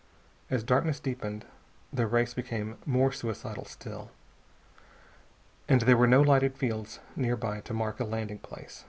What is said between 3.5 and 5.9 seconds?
still, and